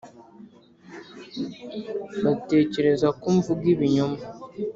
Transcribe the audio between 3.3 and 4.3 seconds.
mvuga ibinyoma.